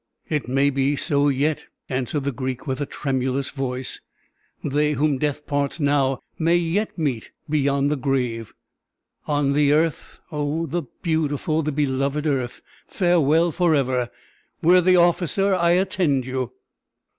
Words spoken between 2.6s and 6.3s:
with a tremulous voice, "They whom death parts now